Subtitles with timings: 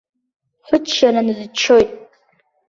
[0.69, 1.91] Хыччараны дыччоит.